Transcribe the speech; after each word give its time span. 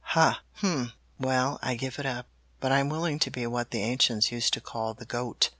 Ha! 0.03 0.41
Hum! 0.53 0.93
Well, 1.19 1.59
I 1.61 1.75
give 1.75 1.99
it 1.99 2.07
up, 2.07 2.25
but 2.59 2.71
I'm 2.71 2.89
willing 2.89 3.19
to 3.19 3.29
be 3.29 3.45
what 3.45 3.69
the 3.69 3.83
ancients 3.83 4.31
used 4.31 4.51
to 4.55 4.59
call 4.59 4.95
the 4.95 5.05
Goat. 5.05 5.49